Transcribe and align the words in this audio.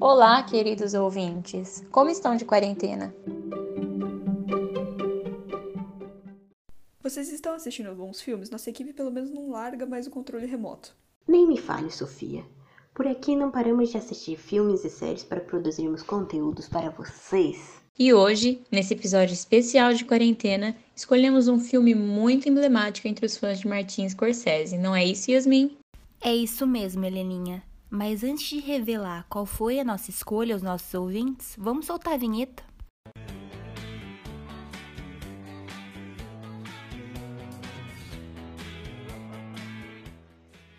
Olá, 0.00 0.40
queridos 0.44 0.94
ouvintes! 0.94 1.84
Como 1.90 2.08
estão 2.08 2.36
de 2.36 2.44
quarentena? 2.44 3.12
Vocês 7.02 7.32
estão 7.32 7.54
assistindo 7.54 7.92
bons 7.96 8.20
filmes? 8.20 8.48
Nossa 8.48 8.70
equipe 8.70 8.92
pelo 8.92 9.10
menos 9.10 9.28
não 9.32 9.50
larga 9.50 9.84
mais 9.86 10.06
o 10.06 10.10
controle 10.10 10.46
remoto. 10.46 10.94
Nem 11.26 11.48
me 11.48 11.58
fale, 11.58 11.90
Sofia. 11.90 12.44
Por 12.94 13.08
aqui 13.08 13.34
não 13.34 13.50
paramos 13.50 13.90
de 13.90 13.96
assistir 13.96 14.36
filmes 14.36 14.84
e 14.84 14.90
séries 14.90 15.24
para 15.24 15.40
produzirmos 15.40 16.04
conteúdos 16.04 16.68
para 16.68 16.90
vocês. 16.90 17.82
E 17.98 18.14
hoje, 18.14 18.62
nesse 18.70 18.94
episódio 18.94 19.34
especial 19.34 19.92
de 19.92 20.04
quarentena, 20.04 20.76
escolhemos 20.94 21.48
um 21.48 21.58
filme 21.58 21.96
muito 21.96 22.48
emblemático 22.48 23.08
entre 23.08 23.26
os 23.26 23.36
fãs 23.36 23.58
de 23.58 23.66
Martin 23.66 24.08
Scorsese, 24.08 24.78
não 24.78 24.94
é 24.94 25.04
isso, 25.04 25.32
Yasmin? 25.32 25.76
É 26.20 26.32
isso 26.32 26.64
mesmo, 26.68 27.04
Heleninha. 27.04 27.64
Mas 27.90 28.22
antes 28.22 28.46
de 28.46 28.60
revelar 28.60 29.26
qual 29.30 29.46
foi 29.46 29.80
a 29.80 29.84
nossa 29.84 30.10
escolha 30.10 30.54
aos 30.54 30.62
nossos 30.62 30.92
ouvintes, 30.92 31.56
vamos 31.58 31.86
soltar 31.86 32.14
a 32.14 32.18
vinheta. 32.18 32.62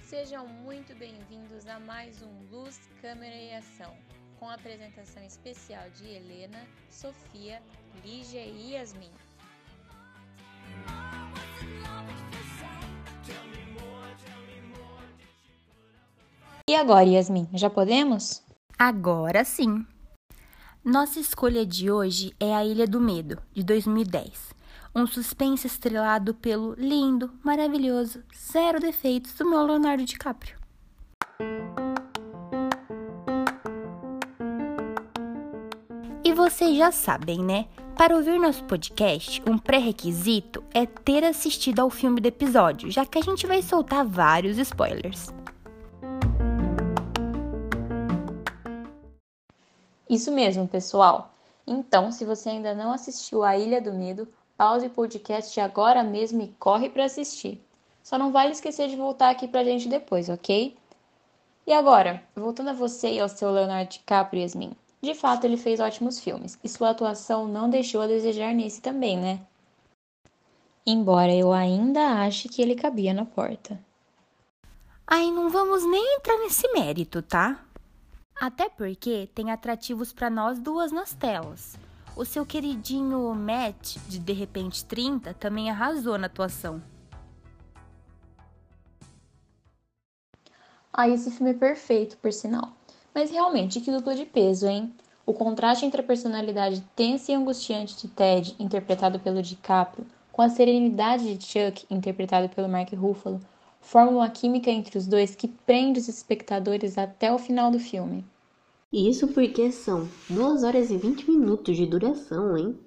Sejam 0.04 0.48
muito 0.48 0.94
bem-vindos 0.96 1.66
a 1.68 1.80
mais 1.80 2.22
um 2.22 2.48
Luz, 2.52 2.80
Câmera 3.02 3.36
e 3.36 3.56
Ação 3.56 3.98
com 4.40 4.48
a 4.48 4.54
apresentação 4.54 5.22
especial 5.24 5.90
de 5.90 6.08
Helena, 6.08 6.66
Sofia, 6.90 7.62
Lígia 8.06 8.46
e 8.46 8.74
Yasmin. 8.74 9.12
E 16.70 16.76
agora, 16.76 17.10
Yasmin, 17.10 17.50
já 17.56 17.68
podemos? 17.68 18.44
Agora 18.78 19.44
sim! 19.44 19.84
Nossa 20.86 21.20
escolha 21.20 21.66
de 21.66 21.90
hoje 21.90 22.32
é 22.40 22.56
A 22.56 22.64
Ilha 22.64 22.86
do 22.86 23.02
Medo, 23.02 23.42
de 23.52 23.64
2010. 23.64 24.54
Um 24.96 25.08
suspense 25.08 25.66
estrelado 25.66 26.36
pelo 26.36 26.76
lindo, 26.76 27.32
maravilhoso, 27.44 28.22
zero 28.52 28.80
defeitos 28.80 29.34
do 29.34 29.50
meu 29.50 29.66
Leonardo 29.66 30.06
DiCaprio. 30.06 30.60
E 36.24 36.32
vocês 36.34 36.78
já 36.78 36.92
sabem, 36.92 37.40
né? 37.40 37.66
Para 37.98 38.16
ouvir 38.16 38.40
nosso 38.40 38.64
podcast, 38.66 39.42
um 39.50 39.58
pré-requisito 39.58 40.64
é 40.72 40.86
ter 40.86 41.24
assistido 41.24 41.80
ao 41.80 41.90
filme 41.90 42.22
do 42.22 42.28
episódio, 42.28 42.92
já 42.92 43.08
que 43.08 43.18
a 43.18 43.24
gente 43.24 43.48
vai 43.48 43.64
soltar 43.64 44.06
vários 44.06 44.60
spoilers. 44.60 45.34
Isso 50.10 50.32
mesmo, 50.32 50.68
pessoal. 50.68 51.32
Então, 51.68 52.12
se 52.12 52.26
você 52.26 52.50
ainda 52.50 52.74
não 52.74 52.92
assistiu 52.92 53.44
a 53.44 53.56
Ilha 53.56 53.80
do 53.80 53.94
Medo, 53.94 54.28
pause 54.58 54.88
o 54.88 54.90
podcast 54.90 55.60
agora 55.62 56.04
mesmo 56.04 56.42
e 56.42 56.48
corre 56.60 56.90
para 56.90 57.06
assistir. 57.06 57.64
Só 58.02 58.18
não 58.18 58.32
vale 58.32 58.52
esquecer 58.52 58.90
de 58.90 58.96
voltar 58.96 59.30
aqui 59.30 59.48
pra 59.48 59.64
gente 59.64 59.88
depois, 59.88 60.28
ok? 60.30 60.76
E 61.68 61.72
agora, 61.72 62.24
voltando 62.36 62.72
a 62.72 62.74
você 62.74 63.14
e 63.14 63.20
ao 63.20 63.30
seu 63.30 63.52
Leonardo 63.52 63.92
DiCaprio, 63.92 64.42
Yasmin. 64.42 64.72
De 65.00 65.14
fato, 65.14 65.46
ele 65.46 65.58
fez 65.58 65.80
ótimos 65.80 66.20
filmes, 66.20 66.58
e 66.64 66.68
sua 66.68 66.90
atuação 66.90 67.48
não 67.48 67.70
deixou 67.70 68.02
a 68.02 68.08
desejar 68.08 68.54
nesse 68.54 68.82
também, 68.82 69.16
né? 69.16 69.40
Embora 70.86 71.32
eu 71.32 71.54
ainda 71.54 72.24
ache 72.24 72.50
que 72.50 72.64
ele 72.64 72.74
cabia 72.74 73.14
na 73.14 73.26
porta. 73.26 73.80
Ai, 75.06 75.30
não 75.30 75.50
vamos 75.50 75.86
nem 75.86 76.16
entrar 76.16 76.38
nesse 76.40 76.68
mérito, 76.74 77.22
tá? 77.22 77.64
Até 78.40 78.70
porque 78.70 79.30
tem 79.36 79.52
atrativos 79.52 80.14
para 80.14 80.30
nós 80.30 80.60
duas 80.60 80.94
nas 80.94 81.14
telas. 81.14 81.78
O 82.16 82.24
seu 82.24 82.46
queridinho 82.46 83.36
Matt, 83.36 83.98
de 84.08 84.18
De 84.18 84.32
Repente 84.32 84.86
30, 84.86 85.34
também 85.34 85.70
arrasou 85.70 86.18
na 86.18 86.28
atuação. 86.28 86.82
Ah, 90.94 91.10
esse 91.10 91.30
filme 91.32 91.52
é 91.52 91.54
perfeito, 91.54 92.16
por 92.18 92.32
sinal. 92.32 92.72
Mas 93.14 93.30
realmente, 93.30 93.82
que 93.82 93.92
dupla 93.92 94.16
de 94.16 94.26
peso, 94.26 94.68
hein? 94.68 94.94
O 95.26 95.34
contraste 95.34 95.86
entre 95.86 96.00
a 96.00 96.04
personalidade 96.04 96.82
tensa 96.96 97.34
e 97.34 97.36
angustiante 97.36 97.98
de 97.98 98.08
Ted, 98.08 98.56
interpretado 98.58 99.20
pelo 99.20 99.42
DiCaprio, 99.42 100.08
com 100.32 100.42
a 100.42 100.50
serenidade 100.50 101.36
de 101.36 101.46
Chuck, 101.46 101.86
interpretado 101.90 102.48
pelo 102.48 102.70
Mark 102.70 102.92
Ruffalo, 102.94 103.42
forma 103.80 104.12
uma 104.12 104.30
química 104.30 104.70
entre 104.70 104.98
os 104.98 105.08
dois 105.08 105.36
que 105.36 105.48
prende 105.48 106.00
os 106.00 106.08
espectadores 106.08 106.98
até 106.98 107.32
o 107.32 107.40
final 107.40 107.72
do 107.72 107.80
filme. 107.80 108.26
E 108.92 109.10
isso 109.10 109.28
porque 109.28 109.72
são 109.72 110.08
2 110.30 110.64
horas 110.64 110.90
e 110.90 110.98
20 110.98 111.30
minutos 111.30 111.78
de 111.78 111.86
duração, 111.86 112.58
hein? 112.58 112.80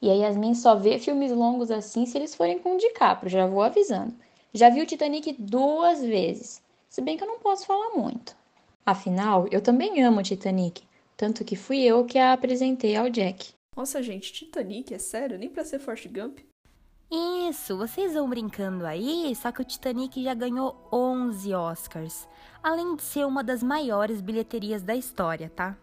E 0.00 0.10
a 0.10 0.14
Yasmin 0.14 0.54
só 0.54 0.74
vê 0.74 0.98
filmes 0.98 1.32
longos 1.32 1.70
assim 1.70 2.04
se 2.04 2.18
eles 2.18 2.34
forem 2.34 2.58
com 2.58 2.74
o 2.74 2.78
DiCaprio, 2.78 3.30
já 3.30 3.46
vou 3.46 3.62
avisando. 3.62 4.14
Já 4.52 4.68
vi 4.68 4.82
o 4.82 4.86
Titanic 4.86 5.34
duas 5.38 6.02
vezes, 6.02 6.60
se 6.90 7.00
bem 7.00 7.16
que 7.16 7.24
eu 7.24 7.28
não 7.28 7.38
posso 7.38 7.64
falar 7.64 7.96
muito. 7.96 8.36
Afinal, 8.84 9.46
eu 9.50 9.62
também 9.62 10.02
amo 10.02 10.22
Titanic, 10.22 10.82
tanto 11.16 11.44
que 11.44 11.56
fui 11.56 11.80
eu 11.82 12.04
que 12.04 12.18
a 12.18 12.32
apresentei 12.32 12.96
ao 12.96 13.08
Jack. 13.08 13.54
Nossa, 13.74 14.02
gente, 14.02 14.32
Titanic, 14.32 14.92
é 14.92 14.98
sério? 14.98 15.38
Nem 15.38 15.48
pra 15.48 15.64
ser 15.64 15.78
Forrest 15.78 16.08
Gump? 16.08 16.40
Isso, 17.14 17.76
vocês 17.76 18.14
vão 18.14 18.26
brincando 18.26 18.86
aí, 18.86 19.36
só 19.36 19.52
que 19.52 19.60
o 19.60 19.64
Titanic 19.64 20.24
já 20.24 20.32
ganhou 20.32 20.88
11 20.90 21.52
Oscars, 21.52 22.26
além 22.62 22.96
de 22.96 23.02
ser 23.02 23.26
uma 23.26 23.44
das 23.44 23.62
maiores 23.62 24.22
bilheterias 24.22 24.82
da 24.82 24.96
história, 24.96 25.52
tá? 25.54 25.76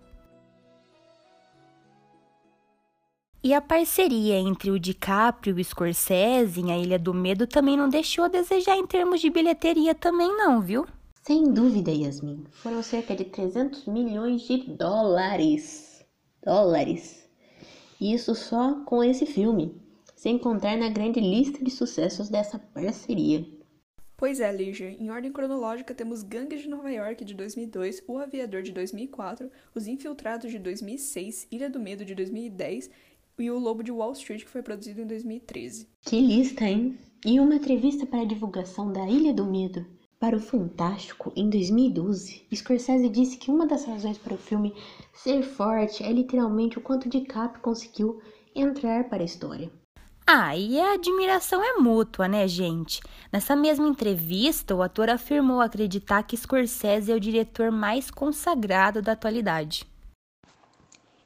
E 3.43 3.53
a 3.53 3.61
parceria 3.61 4.39
entre 4.39 4.71
o 4.71 4.79
DiCaprio 4.79 5.55
e 5.55 5.61
o 5.61 5.63
Scorsese 5.63 6.61
em 6.61 6.71
A 6.71 6.77
Ilha 6.79 6.97
do 6.97 7.13
Medo 7.13 7.45
também 7.45 7.77
não 7.77 7.89
deixou 7.89 8.25
a 8.25 8.27
desejar 8.27 8.75
em 8.75 8.87
termos 8.87 9.21
de 9.21 9.29
bilheteria 9.29 9.93
também 9.93 10.35
não, 10.35 10.59
viu? 10.59 10.87
Sem 11.21 11.53
dúvida, 11.53 11.91
Yasmin. 11.91 12.45
Foram 12.49 12.81
cerca 12.81 13.15
de 13.15 13.25
300 13.25 13.85
milhões 13.85 14.41
de 14.41 14.57
dólares. 14.73 16.03
Dólares. 16.43 17.29
Isso 18.01 18.33
só 18.33 18.83
com 18.83 19.03
esse 19.03 19.27
filme, 19.27 19.79
sem 20.19 20.37
contar 20.37 20.75
na 20.75 20.89
grande 20.89 21.21
lista 21.21 21.63
de 21.63 21.71
sucessos 21.71 22.27
dessa 22.27 22.59
parceria. 22.59 23.47
Pois 24.17 24.41
é, 24.41 24.51
Lígia. 24.51 24.89
Em 24.89 25.09
ordem 25.09 25.31
cronológica, 25.31 25.95
temos 25.95 26.23
Gangues 26.23 26.61
de 26.61 26.67
Nova 26.67 26.91
York 26.91 27.23
de 27.23 27.33
2002, 27.33 28.03
O 28.05 28.17
Aviador 28.17 28.61
de 28.61 28.73
2004, 28.73 29.49
Os 29.73 29.87
Infiltrados 29.87 30.51
de 30.51 30.59
2006, 30.59 31.47
Ilha 31.49 31.69
do 31.69 31.79
Medo 31.79 32.03
de 32.03 32.13
2010 32.13 32.89
e 33.39 33.49
O 33.49 33.57
Lobo 33.57 33.81
de 33.81 33.93
Wall 33.93 34.11
Street, 34.11 34.43
que 34.43 34.49
foi 34.49 34.61
produzido 34.61 35.01
em 35.01 35.07
2013. 35.07 35.87
Que 36.01 36.19
lista, 36.19 36.65
hein? 36.65 36.99
E 37.25 37.39
uma 37.39 37.55
entrevista 37.55 38.05
para 38.05 38.23
a 38.23 38.27
divulgação 38.27 38.91
da 38.91 39.07
Ilha 39.07 39.33
do 39.33 39.45
Medo 39.45 39.85
para 40.19 40.35
o 40.35 40.41
Fantástico, 40.41 41.31
em 41.33 41.49
2012, 41.49 42.45
Scorsese 42.53 43.07
disse 43.07 43.37
que 43.37 43.49
uma 43.49 43.65
das 43.65 43.85
razões 43.85 44.17
para 44.17 44.33
o 44.33 44.37
filme 44.37 44.73
ser 45.13 45.43
forte 45.43 46.03
é 46.03 46.11
literalmente 46.11 46.77
o 46.77 46.81
quanto 46.81 47.07
DiCaprio 47.07 47.61
conseguiu 47.61 48.19
entrar 48.53 49.07
para 49.07 49.23
a 49.23 49.25
história. 49.25 49.71
Ah, 50.31 50.55
e 50.55 50.79
a 50.79 50.93
admiração 50.93 51.63
é 51.63 51.79
mútua, 51.79 52.27
né, 52.27 52.47
gente? 52.47 53.01
Nessa 53.33 53.55
mesma 53.55 53.87
entrevista, 53.87 54.75
o 54.75 54.83
ator 54.83 55.09
afirmou 55.09 55.59
acreditar 55.59 56.21
que 56.21 56.37
Scorsese 56.37 57.11
é 57.11 57.15
o 57.15 57.19
diretor 57.19 57.71
mais 57.71 58.11
consagrado 58.11 59.01
da 59.01 59.13
atualidade. 59.13 59.87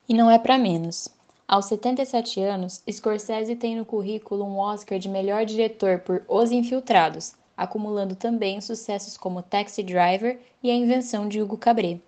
E 0.08 0.14
não 0.14 0.32
é 0.32 0.40
para 0.40 0.58
menos. 0.58 1.10
Aos 1.46 1.66
77 1.66 2.40
anos, 2.40 2.82
Scorsese 2.90 3.58
tem 3.58 3.76
no 3.76 3.84
currículo 3.84 4.46
um 4.46 4.58
Oscar 4.58 4.98
de 4.98 5.10
melhor 5.10 5.44
diretor 5.44 6.00
por 6.00 6.24
Os 6.26 6.54
Infiltrados, 6.54 7.34
acumulando 7.58 8.16
também 8.16 8.62
sucessos 8.62 9.18
como 9.18 9.44
Taxi 9.44 9.84
Driver 9.84 10.40
e 10.64 10.72
A 10.72 10.74
Invenção 10.74 11.28
de 11.28 11.42
Hugo 11.42 11.58
Cabret. 11.58 12.02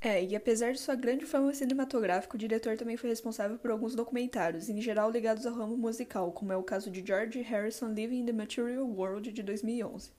É, 0.00 0.22
e 0.24 0.36
apesar 0.36 0.72
de 0.72 0.78
sua 0.78 0.94
grande 0.94 1.26
fama 1.26 1.52
cinematográfica, 1.52 2.36
o 2.36 2.38
diretor 2.38 2.76
também 2.76 2.96
foi 2.96 3.10
responsável 3.10 3.58
por 3.58 3.70
alguns 3.72 3.96
documentários, 3.96 4.68
em 4.68 4.80
geral 4.80 5.10
ligados 5.10 5.44
ao 5.44 5.54
ramo 5.54 5.76
musical, 5.76 6.30
como 6.30 6.52
é 6.52 6.56
o 6.56 6.62
caso 6.62 6.88
de 6.88 7.04
George 7.04 7.40
Harrison 7.40 7.88
Living 7.88 8.20
in 8.20 8.26
the 8.26 8.32
Material 8.32 8.86
World 8.86 9.32
de 9.32 9.42
2011. 9.42 10.12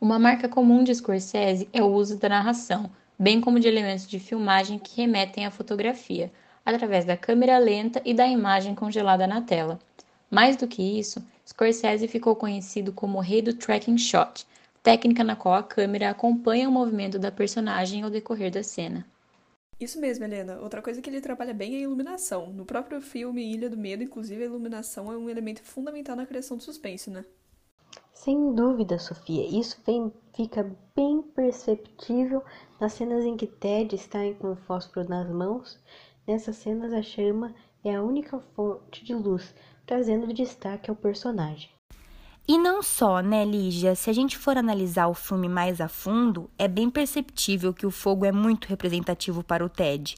Uma 0.00 0.20
marca 0.20 0.48
comum 0.48 0.84
de 0.84 0.94
Scorsese 0.94 1.68
é 1.72 1.82
o 1.82 1.92
uso 1.92 2.16
da 2.16 2.28
narração, 2.28 2.88
bem 3.18 3.40
como 3.40 3.58
de 3.58 3.66
elementos 3.66 4.06
de 4.06 4.20
filmagem 4.20 4.78
que 4.78 5.00
remetem 5.00 5.44
à 5.46 5.50
fotografia, 5.50 6.30
através 6.64 7.04
da 7.04 7.16
câmera 7.16 7.58
lenta 7.58 8.00
e 8.04 8.14
da 8.14 8.26
imagem 8.26 8.74
congelada 8.74 9.26
na 9.26 9.42
tela. 9.42 9.80
Mais 10.30 10.56
do 10.56 10.68
que 10.68 10.80
isso, 10.80 11.24
Scorsese 11.44 12.06
ficou 12.06 12.36
conhecido 12.36 12.92
como 12.92 13.18
o 13.18 13.20
rei 13.20 13.42
do 13.42 13.52
tracking 13.52 13.98
shot, 13.98 14.46
técnica 14.84 15.24
na 15.24 15.34
qual 15.34 15.54
a 15.54 15.62
câmera 15.62 16.10
acompanha 16.10 16.68
o 16.68 16.72
movimento 16.72 17.18
da 17.18 17.32
personagem 17.32 18.02
ao 18.02 18.10
decorrer 18.10 18.50
da 18.52 18.62
cena. 18.62 19.06
Isso 19.80 19.98
mesmo, 19.98 20.24
Helena. 20.24 20.60
Outra 20.60 20.82
coisa 20.82 21.00
que 21.00 21.08
ele 21.08 21.22
trabalha 21.22 21.54
bem 21.54 21.74
é 21.74 21.78
a 21.78 21.82
iluminação. 21.84 22.52
No 22.52 22.66
próprio 22.66 23.00
filme 23.00 23.42
Ilha 23.42 23.70
do 23.70 23.78
Medo, 23.78 24.02
inclusive, 24.02 24.42
a 24.42 24.46
iluminação 24.46 25.10
é 25.10 25.16
um 25.16 25.30
elemento 25.30 25.62
fundamental 25.62 26.14
na 26.14 26.26
criação 26.26 26.58
do 26.58 26.62
suspense, 26.62 27.08
né? 27.08 27.24
Sem 28.12 28.54
dúvida, 28.54 28.98
Sofia, 28.98 29.46
isso 29.58 29.80
vem, 29.86 30.12
fica 30.34 30.70
bem 30.94 31.22
perceptível 31.22 32.44
nas 32.78 32.92
cenas 32.92 33.24
em 33.24 33.38
que 33.38 33.46
Ted 33.46 33.94
está 33.94 34.18
com 34.38 34.52
o 34.52 34.56
fósforo 34.56 35.08
nas 35.08 35.28
mãos. 35.30 35.78
Nessas 36.26 36.56
cenas, 36.56 36.92
a 36.92 37.00
chama 37.00 37.54
é 37.82 37.94
a 37.94 38.02
única 38.02 38.38
fonte 38.54 39.02
de 39.02 39.14
luz, 39.14 39.54
trazendo 39.86 40.32
destaque 40.34 40.90
ao 40.90 40.96
personagem. 40.96 41.73
E 42.46 42.58
não 42.58 42.82
só, 42.82 43.20
né, 43.20 43.42
Lígia? 43.42 43.94
Se 43.94 44.10
a 44.10 44.12
gente 44.12 44.36
for 44.36 44.58
analisar 44.58 45.06
o 45.06 45.14
filme 45.14 45.48
mais 45.48 45.80
a 45.80 45.88
fundo, 45.88 46.50
é 46.58 46.68
bem 46.68 46.90
perceptível 46.90 47.72
que 47.72 47.86
o 47.86 47.90
fogo 47.90 48.26
é 48.26 48.32
muito 48.32 48.68
representativo 48.68 49.42
para 49.42 49.64
o 49.64 49.68
Ted, 49.68 50.14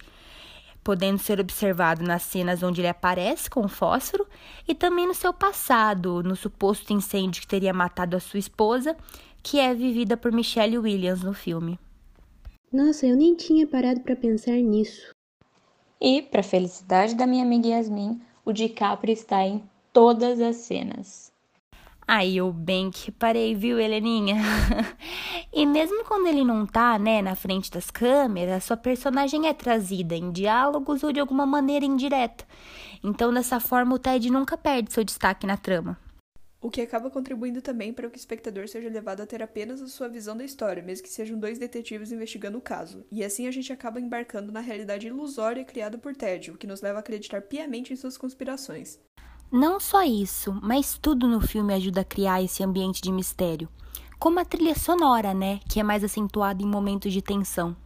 podendo 0.83 1.19
ser 1.19 1.39
observado 1.39 2.03
nas 2.03 2.23
cenas 2.23 2.65
onde 2.65 2.81
ele 2.81 2.89
aparece 2.89 3.49
com 3.49 3.61
o 3.61 3.69
fósforo 3.69 4.27
e 4.67 4.75
também 4.75 5.07
no 5.07 5.15
seu 5.15 5.33
passado, 5.33 6.21
no 6.25 6.35
suposto 6.35 6.93
incêndio 6.93 7.43
que 7.43 7.47
teria 7.47 7.73
matado 7.73 8.17
a 8.17 8.21
sua 8.21 8.41
esposa, 8.41 8.97
que 9.41 9.61
é 9.61 9.73
vivida 9.73 10.17
por 10.17 10.33
Michelle 10.33 10.79
Williams 10.79 11.23
no 11.23 11.33
filme. 11.33 11.79
Nossa, 12.73 13.07
eu 13.07 13.17
nem 13.17 13.37
tinha 13.37 13.69
parado 13.69 14.01
para 14.01 14.17
pensar 14.17 14.57
nisso. 14.57 15.15
E, 16.01 16.23
para 16.23 16.43
felicidade 16.43 17.15
da 17.15 17.25
minha 17.25 17.45
amiga 17.45 17.69
Yasmin, 17.69 18.21
o 18.45 18.53
DiCaprio 18.53 19.13
está 19.13 19.45
em 19.45 19.63
todas 19.93 20.41
as 20.41 20.57
cenas. 20.57 21.36
Aí 22.09 22.37
eu 22.37 22.53
bem 22.53 22.89
que 22.89 23.07
reparei, 23.07 23.53
viu, 23.53 23.81
Heleninha? 23.81 24.37
e 25.53 25.67
mesmo 25.67 26.05
quando 26.05 26.29
ele 26.29 26.45
não 26.45 26.65
tá, 26.65 26.99
né, 27.01 27.21
na 27.21 27.35
frente 27.35 27.69
das 27.69 27.91
câmeras, 27.91 28.63
sua 28.63 28.77
personagem 28.77 29.49
é 29.49 29.53
trazida 29.53 30.15
em 30.15 30.31
diálogos 30.31 31.03
ou 31.03 31.13
de 31.13 31.19
alguma 31.19 31.45
maneira 31.45 31.85
indireta. 31.85 32.45
Então, 33.03 33.35
dessa 33.35 33.59
forma, 33.59 33.97
o 33.97 33.99
Ted 33.99 34.31
nunca 34.31 34.57
perde 34.57 34.93
seu 34.93 35.03
destaque 35.03 35.49
na 35.49 35.57
trama. 35.57 35.99
O 36.61 36.71
que 36.71 36.81
acaba 36.81 37.11
contribuindo 37.11 37.61
também 37.61 37.93
para 37.93 38.09
que 38.09 38.17
o 38.17 38.19
espectador 38.19 38.69
seja 38.69 38.89
levado 38.89 39.21
a 39.21 39.27
ter 39.27 39.43
apenas 39.43 39.83
a 39.83 39.89
sua 39.89 40.09
visão 40.09 40.37
da 40.37 40.45
história, 40.45 40.83
mesmo 40.83 41.05
que 41.05 41.13
sejam 41.13 41.39
dois 41.39 41.59
detetives 41.59 42.13
investigando 42.13 42.57
o 42.57 42.63
caso. 42.63 43.05
E 43.11 43.25
assim 43.25 43.47
a 43.47 43.51
gente 43.51 43.73
acaba 43.73 44.01
embarcando 44.01 44.53
na 44.53 44.61
realidade 44.61 45.09
ilusória 45.09 45.65
criada 45.65 45.99
por 45.99 46.15
Ted, 46.15 46.53
o 46.53 46.57
que 46.57 46.67
nos 46.67 46.81
leva 46.81 46.99
a 46.99 47.01
acreditar 47.01 47.43
piamente 47.43 47.93
em 47.93 47.97
suas 47.97 48.17
conspirações. 48.17 48.99
Não 49.51 49.79
só 49.79 50.03
isso, 50.03 50.59
mas 50.61 50.99
tudo 50.99 51.29
no 51.29 51.41
filme 51.41 51.73
ajuda 51.73 52.01
a 52.01 52.05
criar 52.05 52.43
esse 52.43 52.65
ambiente 52.65 53.01
de 53.01 53.13
mistério. 53.13 53.69
Como 54.19 54.41
a 54.41 54.45
trilha 54.45 54.75
sonora, 54.75 55.33
né? 55.33 55.61
Que 55.69 55.79
é 55.79 55.83
mais 55.83 56.03
acentuada 56.03 56.63
em 56.63 56.67
momentos 56.67 57.13
de 57.13 57.23
tensão. 57.23 57.77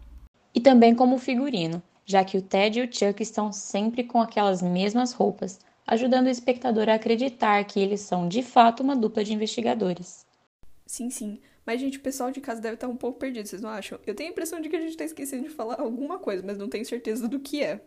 E 0.55 0.61
também 0.61 0.95
como 0.95 1.17
o 1.17 1.19
figurino, 1.19 1.83
já 2.05 2.25
que 2.25 2.39
o 2.39 2.43
Ted 2.43 2.81
e 2.81 2.83
o 2.83 2.93
Chuck 2.93 3.23
estão 3.23 3.53
sempre 3.53 4.05
com 4.05 4.21
aquelas 4.21 4.63
mesmas 4.63 5.13
roupas, 5.13 5.61
ajudando 5.87 6.27
o 6.27 6.31
espectador 6.31 6.89
a 6.89 6.95
acreditar 6.95 7.63
que 7.65 7.79
eles 7.79 8.01
são 8.01 8.27
de 8.27 8.43
fato 8.43 8.83
uma 8.83 8.97
dupla 8.97 9.23
de 9.23 9.35
investigadores. 9.35 10.25
Sim, 10.87 11.11
sim. 11.11 11.41
Mas, 11.67 11.81
gente, 11.81 11.99
o 11.99 12.03
pessoal 12.03 12.31
de 12.31 12.41
casa 12.41 12.61
deve 12.61 12.75
estar 12.75 12.89
um 12.89 12.97
pouco 12.97 13.19
perdido, 13.19 13.47
vocês 13.47 13.63
não 13.63 13.71
acham? 13.71 13.99
Eu 14.07 14.15
tenho 14.15 14.31
a 14.31 14.33
impressão 14.33 14.61
de 14.61 14.69
que 14.69 14.77
a 14.77 14.81
gente 14.81 14.93
está 14.93 15.05
esquecendo 15.05 15.45
de 15.45 15.51
falar 15.51 15.79
alguma 15.79 16.19
coisa, 16.19 16.43
mas 16.45 16.57
não 16.57 16.69
tenho 16.69 16.85
certeza 16.87 17.29
do 17.29 17.39
que 17.39 17.63
é. 17.63 17.81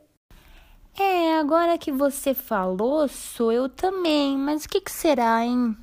É, 0.98 1.38
agora 1.40 1.78
que 1.78 1.92
você 1.92 2.34
falou, 2.34 3.08
sou 3.08 3.52
eu 3.52 3.68
também, 3.68 4.38
mas 4.38 4.66
o 4.66 4.70
que, 4.70 4.80
que 4.80 4.92
será, 4.92 5.44
hein? 5.44 5.76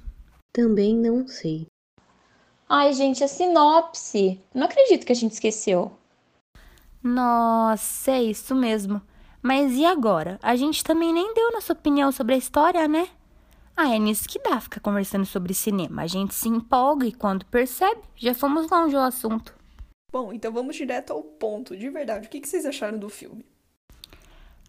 Também 0.53 0.97
não 0.97 1.27
sei. 1.27 1.67
Ai, 2.69 2.93
gente, 2.93 3.25
a 3.25 3.29
sinopse. 3.29 4.41
Não 4.55 4.67
acredito 4.67 5.05
que 5.05 5.11
a 5.11 5.17
gente 5.17 5.33
esqueceu. 5.33 5.91
Nossa, 7.03 8.13
é 8.13 8.23
isso 8.23 8.55
mesmo. 8.55 9.03
Mas 9.43 9.75
e 9.75 9.85
agora? 9.85 10.39
A 10.41 10.55
gente 10.55 10.85
também 10.85 11.13
nem 11.13 11.35
deu 11.35 11.51
nossa 11.51 11.73
opinião 11.73 12.13
sobre 12.13 12.35
a 12.35 12.39
história, 12.39 12.87
né? 12.87 13.09
Ah, 13.77 13.95
é 13.95 13.99
nisso 13.99 14.29
que 14.29 14.39
dá 14.39 14.61
ficar 14.61 14.81
conversando 14.81 15.25
sobre 15.25 15.55
cinema. 15.55 16.03
A 16.03 16.07
gente 16.07 16.35
se 16.35 16.49
empolga 16.49 17.07
e 17.07 17.13
quando 17.13 17.47
percebe, 17.47 18.03
já 18.15 18.35
fomos 18.35 18.71
longe 18.71 18.95
ao 18.95 19.03
assunto. 19.03 19.57
Bom, 20.13 20.33
então 20.33 20.53
vamos 20.53 20.77
direto 20.77 21.13
ao 21.13 21.23
ponto. 21.23 21.77
De 21.77 21.89
verdade, 21.89 22.29
o 22.29 22.31
que 22.31 22.47
vocês 22.47 22.67
acharam 22.67 22.99
do 22.99 23.09
filme? 23.09 23.45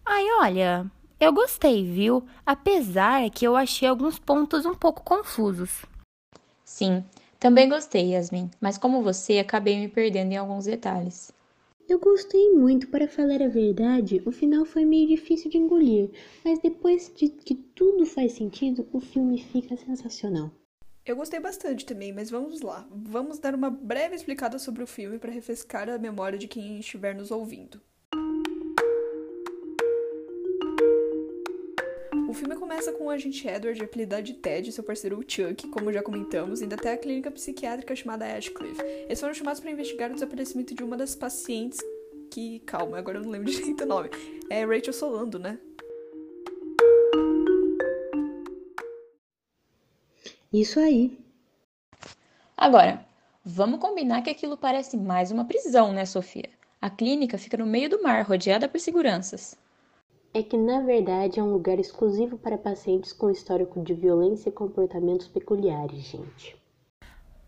Ai, 0.04 0.24
olha, 0.40 0.90
eu 1.20 1.32
gostei, 1.32 1.84
viu? 1.84 2.24
Apesar 2.44 3.30
que 3.30 3.46
eu 3.46 3.54
achei 3.56 3.88
alguns 3.88 4.18
pontos 4.18 4.66
um 4.66 4.74
pouco 4.74 5.02
confusos. 5.02 5.84
Sim, 6.64 7.04
também 7.38 7.68
gostei, 7.68 8.12
Yasmin, 8.12 8.50
mas 8.60 8.76
como 8.76 9.02
você, 9.02 9.38
acabei 9.38 9.78
me 9.78 9.88
perdendo 9.88 10.32
em 10.32 10.36
alguns 10.36 10.64
detalhes. 10.64 11.32
Eu 11.88 11.98
gostei 11.98 12.52
muito, 12.52 12.88
para 12.88 13.06
falar 13.06 13.42
a 13.42 13.48
verdade, 13.48 14.22
o 14.24 14.32
final 14.32 14.64
foi 14.64 14.84
meio 14.84 15.08
difícil 15.08 15.50
de 15.50 15.58
engolir, 15.58 16.10
mas 16.44 16.58
depois 16.60 17.12
de 17.14 17.28
que 17.28 17.54
tudo 17.54 18.06
faz 18.06 18.32
sentido, 18.32 18.88
o 18.92 19.00
filme 19.00 19.38
fica 19.38 19.76
sensacional. 19.76 20.50
Eu 21.04 21.16
gostei 21.16 21.40
bastante 21.40 21.84
também, 21.84 22.12
mas 22.12 22.30
vamos 22.30 22.60
lá. 22.60 22.86
Vamos 22.90 23.38
dar 23.38 23.54
uma 23.54 23.68
breve 23.70 24.14
explicada 24.14 24.58
sobre 24.58 24.82
o 24.82 24.86
filme 24.86 25.18
para 25.18 25.32
refrescar 25.32 25.88
a 25.88 25.98
memória 25.98 26.38
de 26.38 26.46
quem 26.46 26.78
estiver 26.78 27.14
nos 27.14 27.30
ouvindo. 27.32 27.80
Filme 32.42 32.56
começa 32.56 32.92
com 32.92 33.04
o 33.04 33.10
agente 33.10 33.46
Edward, 33.46 33.80
apelidado 33.84 34.24
de 34.24 34.34
Ted, 34.34 34.68
e 34.68 34.72
seu 34.72 34.82
parceiro 34.82 35.24
Chuck, 35.28 35.68
como 35.68 35.92
já 35.92 36.02
comentamos, 36.02 36.60
indo 36.60 36.74
até 36.74 36.92
a 36.92 36.98
clínica 36.98 37.30
psiquiátrica 37.30 37.94
chamada 37.94 38.26
Ashcliff. 38.36 38.82
Eles 38.82 39.20
foram 39.20 39.32
chamados 39.32 39.60
para 39.60 39.70
investigar 39.70 40.10
o 40.10 40.14
desaparecimento 40.14 40.74
de 40.74 40.82
uma 40.82 40.96
das 40.96 41.14
pacientes 41.14 41.78
que. 42.28 42.58
Calma, 42.66 42.98
agora 42.98 43.18
eu 43.18 43.22
não 43.22 43.30
lembro 43.30 43.46
direito 43.52 43.84
o 43.84 43.86
nome. 43.86 44.10
É 44.50 44.64
Rachel 44.64 44.92
Solando, 44.92 45.38
né? 45.38 45.56
Isso 50.52 50.80
aí. 50.80 51.16
Agora, 52.56 53.06
vamos 53.44 53.78
combinar 53.78 54.22
que 54.22 54.30
aquilo 54.30 54.56
parece 54.56 54.96
mais 54.96 55.30
uma 55.30 55.44
prisão, 55.44 55.92
né, 55.92 56.04
Sofia? 56.04 56.50
A 56.80 56.90
clínica 56.90 57.38
fica 57.38 57.56
no 57.56 57.66
meio 57.66 57.88
do 57.88 58.02
mar, 58.02 58.26
rodeada 58.26 58.68
por 58.68 58.80
seguranças 58.80 59.61
é 60.34 60.42
que 60.42 60.56
na 60.56 60.80
verdade 60.80 61.38
é 61.38 61.42
um 61.42 61.52
lugar 61.52 61.78
exclusivo 61.78 62.38
para 62.38 62.56
pacientes 62.56 63.12
com 63.12 63.30
histórico 63.30 63.82
de 63.82 63.94
violência 63.94 64.48
e 64.48 64.52
comportamentos 64.52 65.28
peculiares, 65.28 66.02
gente. 66.02 66.60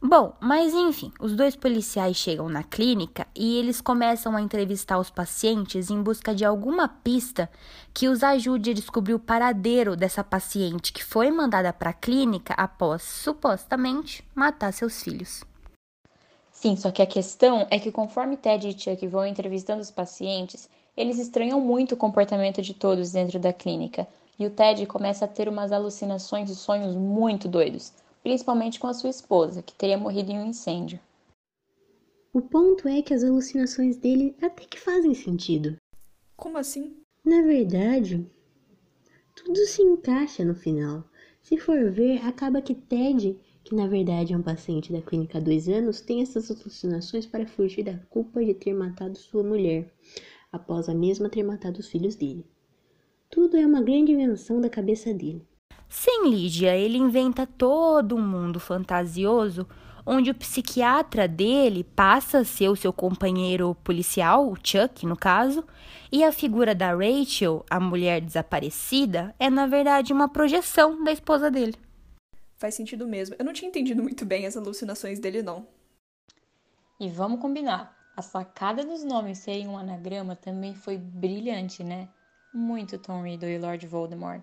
Bom, 0.07 0.35
mas 0.39 0.75
enfim, 0.75 1.11
os 1.19 1.35
dois 1.35 1.57
policiais 1.57 2.15
chegam 2.15 2.47
na 2.47 2.63
clínica 2.63 3.27
e 3.35 3.57
eles 3.57 3.81
começam 3.81 4.37
a 4.37 4.43
entrevistar 4.43 4.99
os 4.99 5.09
pacientes 5.09 5.89
em 5.89 6.03
busca 6.03 6.35
de 6.35 6.45
alguma 6.45 6.87
pista 6.87 7.51
que 7.95 8.07
os 8.07 8.23
ajude 8.23 8.73
a 8.73 8.75
descobrir 8.75 9.15
o 9.15 9.19
paradeiro 9.19 9.97
dessa 9.97 10.23
paciente 10.23 10.93
que 10.93 11.03
foi 11.03 11.31
mandada 11.31 11.73
para 11.73 11.89
a 11.89 11.95
clínica 11.95 12.53
após 12.53 13.03
supostamente 13.03 14.23
matar 14.35 14.75
seus 14.75 15.03
filhos. 15.03 15.43
Sim, 16.53 16.77
só 16.77 16.91
que 16.91 17.01
a 17.01 17.07
questão 17.07 17.67
é 17.71 17.79
que 17.79 17.91
conforme 17.91 18.37
Ted 18.37 18.69
e 18.69 18.79
Chuck 18.79 19.07
vão 19.07 19.27
entrevistando 19.27 19.81
os 19.81 19.91
pacientes, 19.91 20.69
eles 20.97 21.19
estranham 21.19 21.61
muito 21.61 21.93
o 21.93 21.97
comportamento 21.97 22.63
de 22.63 22.75
todos 22.75 23.13
dentro 23.13 23.39
da 23.39 23.53
clínica, 23.53 24.07
e 24.39 24.47
o 24.47 24.51
Ted 24.51 24.87
começa 24.87 25.25
a 25.25 25.29
ter 25.29 25.49
umas 25.49 25.73
alucinações 25.73 26.51
e 26.51 26.57
sonhos 26.57 26.95
muito 26.95 27.49
doidos, 27.49 27.93
principalmente 28.23 28.81
com 28.81 28.87
a 28.87 28.95
sua 28.95 29.11
esposa, 29.11 29.63
que 29.63 29.75
teria 29.75 29.99
morrido 29.99 30.31
em 30.33 30.39
um 30.39 30.47
incêndio. 30.47 30.99
O 32.33 32.41
ponto 32.41 32.89
é 32.89 33.01
que 33.01 33.15
as 33.15 33.23
alucinações 33.23 33.97
dele 33.97 34.37
até 34.43 34.65
que 34.65 34.79
fazem 34.79 35.15
sentido. 35.15 35.77
Como 36.37 36.59
assim? 36.59 36.97
Na 37.25 37.43
verdade, 37.43 38.27
tudo 39.37 39.57
se 39.67 39.83
encaixa 39.83 40.45
no 40.45 40.55
final. 40.55 41.05
Se 41.43 41.57
for 41.59 41.91
ver, 41.91 42.25
acaba 42.27 42.61
que 42.61 42.75
Ted, 42.75 43.39
que 43.63 43.75
na 43.75 43.87
verdade 43.87 44.33
é 44.33 44.37
um 44.37 44.43
paciente 44.43 44.93
da 44.93 45.01
clínica 45.01 45.39
há 45.39 45.41
dois 45.41 45.69
anos, 45.69 46.01
tem 46.01 46.23
essas 46.23 46.51
alucinações 46.51 47.25
para 47.25 47.47
fugir 47.47 47.85
da 47.85 47.99
culpa 48.11 48.45
de 48.45 48.55
ter 48.55 48.75
matado 48.75 49.17
sua 49.17 49.43
mulher 49.43 49.89
após 50.55 50.89
a 50.89 50.95
mesma 50.95 51.29
ter 51.29 51.43
matado 51.43 51.81
os 51.81 51.89
filhos 51.89 52.15
dele. 52.15 52.47
Tudo 53.29 53.57
é 53.57 53.67
uma 53.67 53.83
grande 53.83 54.13
invenção 54.13 54.61
da 54.61 54.71
cabeça 54.71 55.13
dele. 55.13 55.45
Sim, 55.89 56.29
Lídia, 56.29 56.77
ele 56.77 56.97
inventa 56.97 57.47
todo 57.47 58.15
um 58.15 58.23
mundo 58.23 58.61
fantasioso 58.61 59.67
onde 60.07 60.31
o 60.31 60.35
psiquiatra 60.35 61.27
dele 61.27 61.83
passa 61.83 62.39
a 62.39 62.45
ser 62.45 62.69
o 62.69 62.77
seu 62.77 62.93
companheiro 62.93 63.75
policial, 63.83 64.51
o 64.51 64.57
Chuck, 64.57 65.07
no 65.07 65.17
caso, 65.17 65.65
e 66.13 66.23
a 66.23 66.31
figura 66.31 66.75
da 66.75 66.95
Rachel, 66.95 67.65
a 67.71 67.81
mulher 67.81 68.21
desaparecida, 68.21 69.35
é 69.39 69.49
na 69.49 69.67
verdade 69.67 70.13
uma 70.13 70.29
projeção 70.29 71.03
da 71.03 71.11
esposa 71.11 71.51
dele. 71.51 71.75
Faz 72.57 72.75
sentido 72.75 73.07
mesmo. 73.07 73.35
Eu 73.39 73.45
não 73.45 73.53
tinha 73.53 73.69
entendido 73.69 74.03
muito 74.03 74.25
bem 74.25 74.47
as 74.47 74.57
alucinações 74.57 75.19
dele, 75.19 75.43
não. 75.43 75.67
E 77.01 77.09
vamos 77.09 77.41
combinar. 77.41 77.94
A 78.17 78.23
sacada 78.23 78.85
dos 78.85 79.03
nomes 79.03 79.39
serem 79.39 79.67
um 79.67 79.77
anagrama 79.77 80.37
também 80.37 80.73
foi 80.73 80.97
brilhante, 80.97 81.83
né? 81.83 82.09
Muito 82.53 82.97
Tom 82.97 83.23
Riddle 83.23 83.51
e 83.51 83.59
Lord 83.59 83.85
Voldemort. 83.89 84.41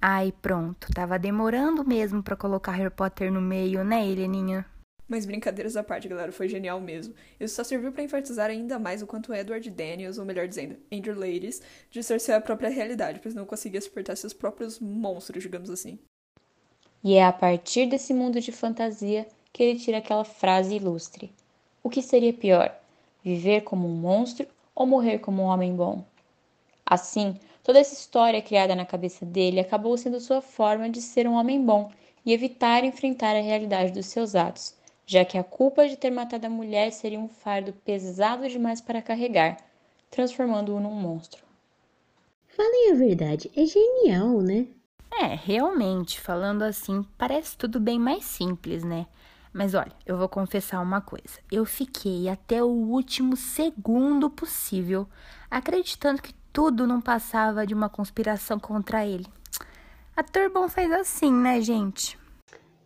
Ai, 0.00 0.32
pronto. 0.40 0.88
Tava 0.94 1.18
demorando 1.18 1.84
mesmo 1.84 2.22
para 2.22 2.34
colocar 2.34 2.72
Harry 2.72 2.90
Potter 2.90 3.30
no 3.30 3.40
meio, 3.40 3.84
né, 3.84 4.08
Heleninha? 4.08 4.64
Mas 5.06 5.26
brincadeiras 5.26 5.76
à 5.76 5.84
parte, 5.84 6.08
galera, 6.08 6.32
foi 6.32 6.48
genial 6.48 6.80
mesmo. 6.80 7.14
Isso 7.38 7.54
só 7.54 7.62
serviu 7.62 7.92
para 7.92 8.02
enfatizar 8.02 8.48
ainda 8.48 8.78
mais 8.78 9.02
o 9.02 9.06
quanto 9.06 9.34
Edward 9.34 9.68
Daniels, 9.70 10.16
ou 10.16 10.24
melhor 10.24 10.48
dizendo, 10.48 10.78
Andrew 10.90 11.14
Ladies, 11.14 11.60
distorceu 11.90 12.34
a 12.34 12.40
própria 12.40 12.70
realidade, 12.70 13.20
pois 13.20 13.34
não 13.34 13.44
conseguia 13.44 13.80
suportar 13.80 14.16
seus 14.16 14.32
próprios 14.32 14.80
monstros, 14.80 15.42
digamos 15.42 15.68
assim. 15.68 15.98
E 17.04 17.14
é 17.14 17.26
a 17.26 17.32
partir 17.32 17.86
desse 17.86 18.14
mundo 18.14 18.40
de 18.40 18.50
fantasia 18.52 19.28
que 19.52 19.62
ele 19.62 19.78
tira 19.78 19.98
aquela 19.98 20.24
frase 20.24 20.76
ilustre: 20.76 21.32
O 21.82 21.90
que 21.90 22.02
seria 22.02 22.32
pior, 22.32 22.74
viver 23.22 23.62
como 23.62 23.86
um 23.88 23.94
monstro 23.94 24.46
ou 24.74 24.86
morrer 24.86 25.18
como 25.18 25.42
um 25.42 25.46
homem 25.46 25.74
bom? 25.74 26.04
Assim, 26.84 27.38
toda 27.62 27.78
essa 27.78 27.94
história 27.94 28.42
criada 28.42 28.74
na 28.74 28.84
cabeça 28.84 29.24
dele 29.24 29.60
acabou 29.60 29.96
sendo 29.96 30.20
sua 30.20 30.40
forma 30.40 30.88
de 30.88 31.00
ser 31.00 31.26
um 31.26 31.34
homem 31.34 31.64
bom 31.64 31.90
e 32.24 32.32
evitar 32.32 32.84
enfrentar 32.84 33.36
a 33.36 33.40
realidade 33.40 33.92
dos 33.92 34.06
seus 34.06 34.34
atos 34.34 34.74
já 35.06 35.24
que 35.24 35.36
a 35.36 35.44
culpa 35.44 35.88
de 35.88 35.96
ter 35.96 36.10
matado 36.10 36.46
a 36.46 36.50
mulher 36.50 36.90
seria 36.92 37.18
um 37.18 37.28
fardo 37.28 37.72
pesado 37.84 38.48
demais 38.48 38.80
para 38.80 39.02
carregar, 39.02 39.58
transformando-o 40.10 40.80
num 40.80 40.94
monstro. 40.94 41.42
Falem 42.48 42.92
a 42.92 42.94
verdade, 42.94 43.50
é 43.56 43.64
genial, 43.66 44.40
né? 44.40 44.66
É, 45.12 45.34
realmente, 45.34 46.20
falando 46.20 46.62
assim, 46.62 47.04
parece 47.18 47.56
tudo 47.56 47.78
bem 47.78 47.98
mais 47.98 48.24
simples, 48.24 48.82
né? 48.82 49.06
Mas 49.52 49.74
olha, 49.74 49.92
eu 50.06 50.16
vou 50.16 50.28
confessar 50.28 50.80
uma 50.80 51.00
coisa. 51.00 51.38
Eu 51.50 51.64
fiquei 51.64 52.28
até 52.28 52.62
o 52.62 52.68
último 52.68 53.36
segundo 53.36 54.30
possível 54.30 55.06
acreditando 55.50 56.22
que 56.22 56.32
tudo 56.52 56.86
não 56.86 57.00
passava 57.00 57.66
de 57.66 57.74
uma 57.74 57.88
conspiração 57.88 58.58
contra 58.58 59.06
ele. 59.06 59.26
Ator 60.16 60.50
bom 60.50 60.68
faz 60.68 60.90
assim, 60.92 61.32
né, 61.32 61.60
gente? 61.60 62.18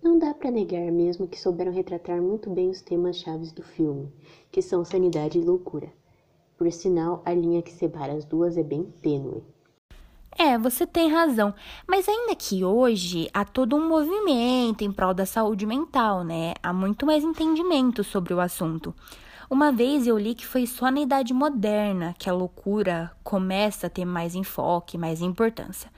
Não 0.02 0.18
dá 0.18 0.34
para 0.34 0.50
negar 0.50 0.90
mesmo 0.92 1.26
que 1.26 1.40
souberam 1.40 1.72
retratar 1.72 2.20
muito 2.20 2.48
bem 2.50 2.70
os 2.70 2.80
temas 2.80 3.16
chaves 3.16 3.50
do 3.52 3.62
filme, 3.62 4.12
que 4.50 4.62
são 4.62 4.84
sanidade 4.84 5.38
e 5.38 5.44
loucura. 5.44 5.92
Por 6.56 6.70
sinal, 6.72 7.22
a 7.24 7.34
linha 7.34 7.62
que 7.62 7.72
separa 7.72 8.12
as 8.12 8.24
duas 8.24 8.56
é 8.56 8.62
bem 8.62 8.84
tênue. 9.02 9.42
É, 10.38 10.58
você 10.58 10.86
tem 10.86 11.10
razão. 11.10 11.54
Mas 11.86 12.06
ainda 12.06 12.34
que 12.34 12.62
hoje 12.62 13.28
há 13.32 13.42
todo 13.42 13.74
um 13.74 13.88
movimento 13.88 14.84
em 14.84 14.92
prol 14.92 15.14
da 15.14 15.24
saúde 15.24 15.64
mental, 15.64 16.22
né? 16.22 16.52
Há 16.62 16.74
muito 16.74 17.06
mais 17.06 17.24
entendimento 17.24 18.04
sobre 18.04 18.34
o 18.34 18.40
assunto. 18.40 18.94
Uma 19.48 19.72
vez 19.72 20.06
eu 20.06 20.18
li 20.18 20.34
que 20.34 20.46
foi 20.46 20.66
só 20.66 20.90
na 20.90 21.00
Idade 21.00 21.32
Moderna 21.32 22.14
que 22.18 22.28
a 22.28 22.34
loucura 22.34 23.12
começa 23.24 23.86
a 23.86 23.90
ter 23.90 24.04
mais 24.04 24.34
enfoque, 24.34 24.98
mais 24.98 25.22
importância. 25.22 25.90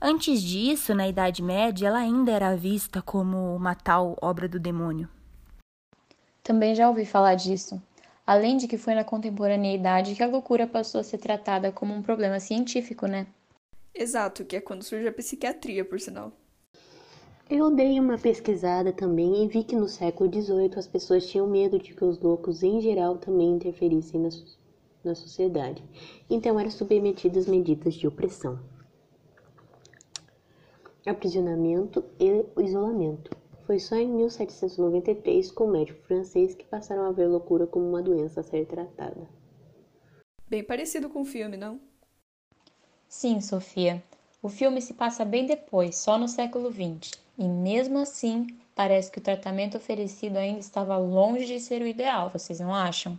Antes 0.00 0.40
disso, 0.40 0.94
na 0.94 1.08
Idade 1.08 1.42
Média, 1.42 1.88
ela 1.88 1.98
ainda 1.98 2.30
era 2.30 2.56
vista 2.56 3.02
como 3.02 3.56
uma 3.56 3.74
tal 3.74 4.16
obra 4.20 4.48
do 4.48 4.60
demônio. 4.60 5.08
Também 6.44 6.74
já 6.74 6.88
ouvi 6.88 7.04
falar 7.04 7.34
disso. 7.34 7.82
Além 8.26 8.56
de 8.56 8.68
que 8.68 8.78
foi 8.78 8.94
na 8.94 9.02
contemporaneidade 9.02 10.14
que 10.14 10.22
a 10.22 10.28
loucura 10.28 10.66
passou 10.66 11.00
a 11.00 11.04
ser 11.04 11.18
tratada 11.18 11.72
como 11.72 11.92
um 11.92 12.02
problema 12.02 12.38
científico, 12.38 13.06
né? 13.06 13.26
Exato, 13.94 14.44
que 14.44 14.56
é 14.56 14.60
quando 14.60 14.82
surge 14.82 15.08
a 15.08 15.12
psiquiatria, 15.12 15.84
por 15.84 16.00
sinal. 16.00 16.32
Eu 17.48 17.70
dei 17.74 17.98
uma 17.98 18.16
pesquisada 18.16 18.92
também 18.92 19.44
e 19.44 19.48
vi 19.48 19.64
que 19.64 19.74
no 19.74 19.88
século 19.88 20.30
XVIII 20.32 20.72
as 20.76 20.86
pessoas 20.86 21.26
tinham 21.28 21.48
medo 21.48 21.78
de 21.78 21.94
que 21.94 22.04
os 22.04 22.20
loucos 22.20 22.62
em 22.62 22.80
geral 22.80 23.18
também 23.18 23.50
interferissem 23.50 24.20
na, 24.20 24.28
na 25.02 25.14
sociedade, 25.14 25.82
então 26.28 26.58
eram 26.60 26.70
submetidas 26.70 27.46
medidas 27.46 27.94
de 27.94 28.06
opressão 28.06 28.60
aprisionamento 31.06 32.04
e 32.18 32.44
isolamento. 32.62 33.36
Foi 33.66 33.78
só 33.78 33.96
em 33.96 34.08
1793, 34.08 35.50
com 35.52 35.64
o 35.64 35.70
médico 35.70 36.02
francês, 36.02 36.54
que 36.54 36.64
passaram 36.64 37.04
a 37.04 37.12
ver 37.12 37.26
loucura 37.26 37.66
como 37.66 37.88
uma 37.88 38.02
doença 38.02 38.40
a 38.40 38.44
ser 38.44 38.66
tratada. 38.66 39.28
Bem 40.48 40.64
parecido 40.64 41.08
com 41.08 41.20
o 41.22 41.24
filme, 41.24 41.56
não? 41.56 41.80
Sim, 43.10 43.40
Sofia. 43.40 44.00
O 44.40 44.48
filme 44.48 44.80
se 44.80 44.94
passa 44.94 45.24
bem 45.24 45.44
depois, 45.44 45.96
só 45.96 46.16
no 46.16 46.28
século 46.28 46.70
XX, 46.72 47.10
e 47.36 47.42
mesmo 47.42 47.98
assim, 47.98 48.46
parece 48.72 49.10
que 49.10 49.18
o 49.18 49.20
tratamento 49.20 49.76
oferecido 49.76 50.36
ainda 50.36 50.60
estava 50.60 50.96
longe 50.96 51.44
de 51.44 51.58
ser 51.58 51.82
o 51.82 51.88
ideal, 51.88 52.30
vocês 52.30 52.60
não 52.60 52.72
acham? 52.72 53.18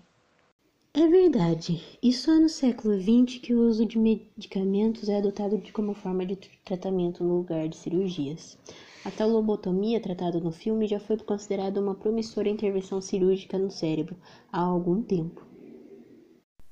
É 0.94 1.06
verdade. 1.06 1.84
E 2.02 2.14
só 2.14 2.40
no 2.40 2.48
século 2.48 2.98
XX 2.98 3.40
que 3.40 3.54
o 3.54 3.68
uso 3.68 3.86
de 3.86 4.00
medicamentos 4.00 5.10
é 5.10 5.18
adotado 5.18 5.62
como 5.74 5.94
forma 5.94 6.26
de 6.26 6.38
tratamento 6.64 7.22
no 7.22 7.40
lugar 7.40 7.68
de 7.68 7.76
cirurgias. 7.76 8.58
A 9.04 9.12
tal 9.12 9.28
lobotomia 9.28 10.00
tratada 10.00 10.40
no 10.40 10.54
filme 10.54 10.88
já 10.88 11.02
foi 11.02 11.18
considerada 11.18 11.82
uma 11.82 11.96
promissora 11.96 12.48
intervenção 12.48 13.02
cirúrgica 13.02 13.60
no 13.60 13.70
cérebro 13.70 14.16
há 14.54 14.62
algum 14.62 15.02
tempo. 15.04 15.51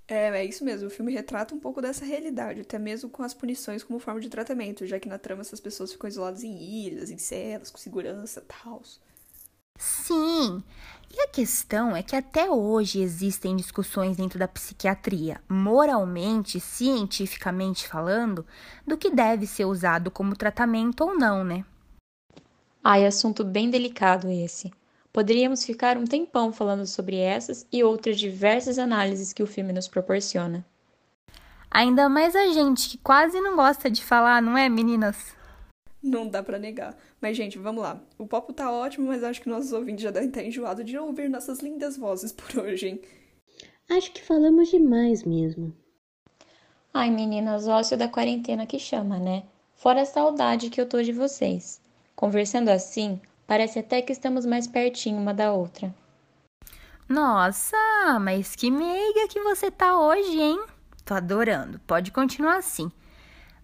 É, 0.09 0.29
é 0.29 0.45
isso 0.45 0.65
mesmo. 0.65 0.87
O 0.87 0.91
filme 0.91 1.13
retrata 1.13 1.53
um 1.53 1.59
pouco 1.59 1.81
dessa 1.81 2.03
realidade, 2.03 2.61
até 2.61 2.79
mesmo 2.79 3.09
com 3.09 3.21
as 3.21 3.33
punições 3.33 3.83
como 3.83 3.99
forma 3.99 4.19
de 4.19 4.29
tratamento, 4.29 4.87
já 4.87 4.99
que 4.99 5.07
na 5.07 5.19
trama 5.19 5.41
essas 5.41 5.59
pessoas 5.59 5.93
ficam 5.93 6.07
isoladas 6.07 6.43
em 6.43 6.57
ilhas, 6.57 7.11
em 7.11 7.17
celas, 7.17 7.69
com 7.69 7.77
segurança, 7.77 8.43
tal. 8.47 8.81
Sim. 9.77 10.63
E 11.11 11.21
a 11.21 11.27
questão 11.27 11.95
é 11.95 12.03
que 12.03 12.15
até 12.15 12.49
hoje 12.49 13.01
existem 13.01 13.55
discussões 13.55 14.17
dentro 14.17 14.37
da 14.37 14.47
psiquiatria, 14.47 15.41
moralmente, 15.47 16.59
cientificamente 16.59 17.87
falando, 17.87 18.45
do 18.85 18.97
que 18.97 19.09
deve 19.09 19.47
ser 19.47 19.65
usado 19.65 20.11
como 20.11 20.35
tratamento 20.35 21.01
ou 21.01 21.17
não, 21.17 21.43
né? 21.43 21.63
Ai, 22.83 23.05
assunto 23.05 23.43
bem 23.43 23.69
delicado 23.69 24.29
esse. 24.29 24.71
Poderíamos 25.11 25.65
ficar 25.65 25.97
um 25.97 26.05
tempão 26.05 26.53
falando 26.53 26.85
sobre 26.85 27.17
essas 27.17 27.65
e 27.71 27.83
outras 27.83 28.19
diversas 28.19 28.77
análises 28.77 29.33
que 29.33 29.41
o 29.41 29.47
filme 29.47 29.73
nos 29.73 29.87
proporciona. 29.87 30.65
Ainda 31.71 32.09
mais 32.09 32.35
a 32.35 32.47
gente 32.47 32.89
que 32.89 32.97
quase 32.97 33.39
não 33.41 33.55
gosta 33.55 33.89
de 33.89 34.03
falar, 34.03 34.41
não 34.41 34.57
é, 34.57 34.67
meninas? 34.69 35.35
Não 36.01 36.27
dá 36.27 36.41
para 36.41 36.57
negar. 36.57 36.97
Mas, 37.19 37.35
gente, 37.35 37.57
vamos 37.57 37.83
lá. 37.83 38.01
O 38.17 38.25
papo 38.25 38.53
tá 38.53 38.71
ótimo, 38.71 39.07
mas 39.07 39.23
acho 39.23 39.41
que 39.41 39.49
nossos 39.49 39.73
ouvintes 39.73 40.03
já 40.03 40.11
devem 40.11 40.29
estar 40.29 40.43
enjoados 40.43 40.85
de 40.85 40.97
ouvir 40.97 41.29
nossas 41.29 41.59
lindas 41.59 41.97
vozes 41.97 42.31
por 42.31 42.59
hoje, 42.63 42.87
hein? 42.87 43.01
Acho 43.89 44.11
que 44.11 44.23
falamos 44.23 44.69
demais 44.69 45.23
mesmo. 45.23 45.73
Ai, 46.93 47.11
meninas, 47.11 47.67
ócio 47.67 47.97
da 47.97 48.07
quarentena 48.07 48.65
que 48.65 48.79
chama, 48.79 49.19
né? 49.19 49.43
Fora 49.75 50.01
a 50.01 50.05
saudade 50.05 50.69
que 50.69 50.79
eu 50.79 50.87
tô 50.87 51.01
de 51.01 51.11
vocês. 51.11 51.81
Conversando 52.15 52.69
assim, 52.69 53.19
parece 53.49 53.79
até 53.79 53.99
que 53.99 54.11
estamos 54.11 54.45
mais 54.45 54.67
pertinho 54.67 55.17
uma 55.17 55.33
da 55.33 55.51
outra. 55.51 55.91
Nossa, 57.09 57.75
mas 58.21 58.55
que 58.55 58.69
meiga 58.69 59.27
que 59.27 59.41
você 59.41 59.71
tá 59.71 59.99
hoje, 59.99 60.39
hein? 60.39 60.63
Tô 61.03 61.15
adorando. 61.15 61.79
Pode 61.87 62.11
continuar 62.11 62.57
assim. 62.57 62.91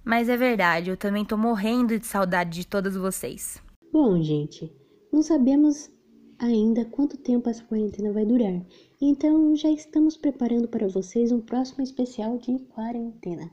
Mas 0.03 0.27
é 0.27 0.35
verdade, 0.35 0.89
eu 0.89 0.97
também 0.97 1.23
tô 1.23 1.37
morrendo 1.37 1.99
de 1.99 2.05
saudade 2.07 2.49
de 2.61 2.67
todas 2.67 2.95
vocês. 2.95 3.61
Bom, 3.93 4.19
gente, 4.23 4.73
não 5.13 5.21
sabemos 5.21 5.91
ainda 6.39 6.83
quanto 6.85 7.15
tempo 7.15 7.47
essa 7.47 7.63
quarentena 7.63 8.11
vai 8.11 8.25
durar. 8.25 8.65
Então 8.99 9.55
já 9.55 9.69
estamos 9.69 10.17
preparando 10.17 10.67
para 10.67 10.87
vocês 10.87 11.31
um 11.31 11.39
próximo 11.39 11.83
especial 11.83 12.39
de 12.39 12.57
quarentena. 12.73 13.51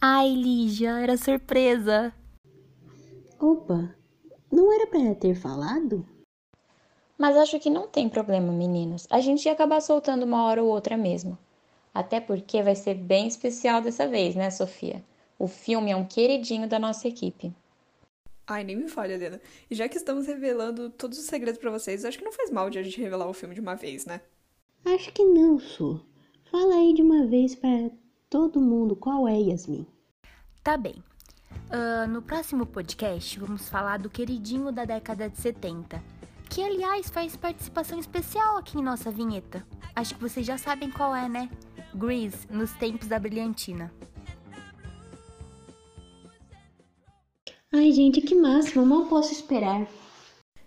Ai, 0.00 0.34
Lígia, 0.34 0.98
era 0.98 1.16
surpresa. 1.16 2.12
Opa, 3.38 3.94
não 4.54 4.72
era 4.72 4.86
para 4.86 5.14
ter 5.16 5.34
falado? 5.34 6.06
Mas 7.18 7.36
acho 7.36 7.58
que 7.58 7.68
não 7.68 7.88
tem 7.88 8.08
problema, 8.08 8.52
meninos. 8.52 9.06
A 9.10 9.20
gente 9.20 9.46
ia 9.46 9.52
acabar 9.52 9.80
soltando 9.80 10.22
uma 10.22 10.44
hora 10.44 10.62
ou 10.62 10.68
outra 10.68 10.96
mesmo. 10.96 11.36
Até 11.92 12.20
porque 12.20 12.62
vai 12.62 12.76
ser 12.76 12.94
bem 12.94 13.26
especial 13.26 13.80
dessa 13.80 14.06
vez, 14.06 14.36
né, 14.36 14.50
Sofia? 14.50 15.04
O 15.38 15.48
filme 15.48 15.90
é 15.90 15.96
um 15.96 16.06
queridinho 16.06 16.68
da 16.68 16.78
nossa 16.78 17.08
equipe. 17.08 17.52
Ai, 18.46 18.62
nem 18.62 18.76
me 18.76 18.88
falha, 18.88 19.14
Helena. 19.14 19.40
E 19.70 19.74
já 19.74 19.88
que 19.88 19.96
estamos 19.96 20.26
revelando 20.26 20.90
todos 20.90 21.18
os 21.18 21.24
segredos 21.24 21.58
para 21.58 21.70
vocês, 21.70 22.04
acho 22.04 22.18
que 22.18 22.24
não 22.24 22.32
faz 22.32 22.50
mal 22.50 22.70
de 22.70 22.78
a 22.78 22.82
gente 22.82 23.00
revelar 23.00 23.28
o 23.28 23.32
filme 23.32 23.54
de 23.54 23.60
uma 23.60 23.74
vez, 23.74 24.06
né? 24.06 24.20
Acho 24.84 25.12
que 25.12 25.24
não, 25.24 25.58
Su. 25.58 26.00
Fala 26.50 26.74
aí 26.76 26.92
de 26.94 27.02
uma 27.02 27.26
vez 27.26 27.54
para 27.54 27.90
todo 28.30 28.60
mundo 28.60 28.94
qual 28.94 29.26
é, 29.26 29.36
Yasmin. 29.36 29.86
Tá 30.62 30.76
bem. 30.76 31.02
Uh, 31.74 32.06
no 32.06 32.22
próximo 32.22 32.64
podcast, 32.64 33.36
vamos 33.36 33.68
falar 33.68 33.98
do 33.98 34.08
queridinho 34.08 34.70
da 34.70 34.84
década 34.84 35.28
de 35.28 35.36
70, 35.40 36.00
que 36.48 36.62
aliás 36.62 37.10
faz 37.10 37.34
participação 37.34 37.98
especial 37.98 38.58
aqui 38.58 38.78
em 38.78 38.82
nossa 38.82 39.10
vinheta. 39.10 39.66
Acho 39.96 40.14
que 40.14 40.20
vocês 40.20 40.46
já 40.46 40.56
sabem 40.56 40.88
qual 40.88 41.16
é, 41.16 41.28
né? 41.28 41.50
Grease, 41.92 42.46
nos 42.48 42.70
tempos 42.74 43.08
da 43.08 43.18
brilhantina. 43.18 43.92
Ai, 47.72 47.90
gente, 47.90 48.20
que 48.20 48.36
máximo, 48.36 48.86
mal 48.86 49.06
posso 49.06 49.32
esperar. 49.32 49.84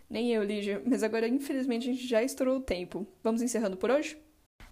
Nem 0.09 0.33
eu, 0.33 0.43
Lígia, 0.43 0.83
mas 0.85 1.03
agora 1.03 1.25
infelizmente 1.25 1.89
a 1.89 1.93
gente 1.93 2.05
já 2.05 2.21
estourou 2.21 2.57
o 2.57 2.61
tempo. 2.61 3.07
Vamos 3.23 3.41
encerrando 3.41 3.77
por 3.77 3.89
hoje? 3.89 4.17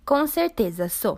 Com 0.06 0.28
certeza, 0.28 0.90
sou. 0.90 1.18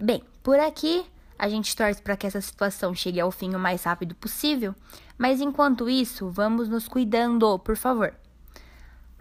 Bem, 0.00 0.20
por 0.42 0.58
aqui 0.58 1.06
a 1.38 1.48
gente 1.48 1.76
torce 1.76 2.02
para 2.02 2.16
que 2.16 2.26
essa 2.26 2.40
situação 2.40 2.94
chegue 2.94 3.20
ao 3.20 3.30
fim 3.30 3.54
o 3.54 3.58
mais 3.58 3.84
rápido 3.84 4.14
possível, 4.14 4.74
mas 5.16 5.40
enquanto 5.40 5.88
isso, 5.88 6.28
vamos 6.30 6.68
nos 6.68 6.88
cuidando, 6.88 7.58
por 7.58 7.76
favor. 7.76 8.14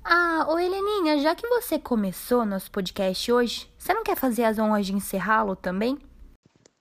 Ah, 0.03 0.45
ô 0.47 0.57
Heleninha, 0.57 1.19
já 1.19 1.35
que 1.35 1.47
você 1.47 1.77
começou 1.77 2.45
nosso 2.45 2.71
podcast 2.71 3.31
hoje, 3.31 3.69
você 3.77 3.93
não 3.93 4.03
quer 4.03 4.15
fazer 4.15 4.45
as 4.45 4.57
honras 4.57 4.85
de 4.85 4.93
encerrá-lo 4.93 5.55
também? 5.55 5.97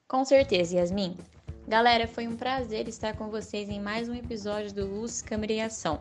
Com 0.09 0.25
certeza, 0.25 0.77
Yasmin. 0.77 1.17
Galera, 1.67 2.07
foi 2.07 2.29
um 2.29 2.37
prazer 2.37 2.87
estar 2.87 3.17
com 3.17 3.29
vocês 3.29 3.69
em 3.69 3.81
mais 3.81 4.09
um 4.09 4.15
episódio 4.15 4.73
do 4.73 4.87
Luz, 4.87 5.21
Câmera 5.21 5.53
e 5.53 5.61
Ação. 5.61 6.01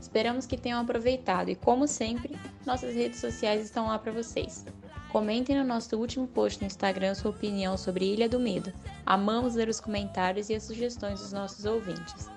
Esperamos 0.00 0.44
que 0.44 0.56
tenham 0.56 0.80
aproveitado 0.80 1.48
e, 1.48 1.54
como 1.54 1.86
sempre, 1.86 2.36
nossas 2.66 2.94
redes 2.94 3.20
sociais 3.20 3.64
estão 3.64 3.86
lá 3.86 3.98
para 3.98 4.10
vocês. 4.10 4.66
Comentem 5.14 5.56
no 5.56 5.62
nosso 5.62 5.96
último 5.96 6.26
post 6.26 6.60
no 6.60 6.66
Instagram 6.66 7.14
sua 7.14 7.30
opinião 7.30 7.76
sobre 7.76 8.04
Ilha 8.04 8.28
do 8.28 8.40
Medo. 8.40 8.72
Amamos 9.06 9.54
ler 9.54 9.68
os 9.68 9.78
comentários 9.78 10.50
e 10.50 10.56
as 10.56 10.64
sugestões 10.64 11.20
dos 11.20 11.32
nossos 11.32 11.64
ouvintes. 11.64 12.28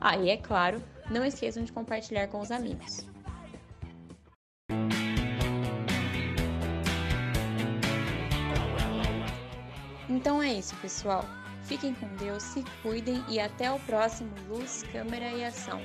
Ah, 0.00 0.16
e 0.16 0.30
é 0.30 0.36
claro, 0.36 0.82
não 1.08 1.24
esqueçam 1.24 1.62
de 1.62 1.70
compartilhar 1.70 2.26
com 2.26 2.40
os 2.40 2.50
amigos. 2.50 3.06
Então 10.10 10.42
é 10.42 10.54
isso, 10.54 10.74
pessoal. 10.82 11.24
Fiquem 11.62 11.94
com 11.94 12.08
Deus, 12.16 12.42
se 12.42 12.64
cuidem 12.82 13.24
e 13.28 13.38
até 13.38 13.70
o 13.70 13.78
próximo 13.78 14.32
Luz, 14.48 14.82
Câmera 14.90 15.30
e 15.30 15.44
Ação. 15.44 15.80